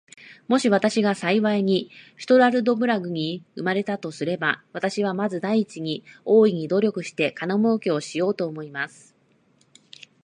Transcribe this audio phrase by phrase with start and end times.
[0.47, 9.15] もし私が幸いにストラルドブラグに生れたとすれば、私はまず第一に、大いに努力して金もうけをしようと思います。